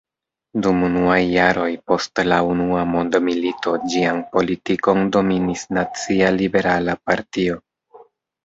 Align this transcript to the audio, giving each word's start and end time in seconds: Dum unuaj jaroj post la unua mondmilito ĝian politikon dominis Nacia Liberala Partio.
Dum 0.67 0.77
unuaj 0.85 1.17
jaroj 1.33 1.67
post 1.91 2.21
la 2.31 2.39
unua 2.53 2.85
mondmilito 2.93 3.75
ĝian 3.91 4.23
politikon 4.37 5.05
dominis 5.17 5.67
Nacia 5.79 6.33
Liberala 6.41 7.01
Partio. 7.11 7.61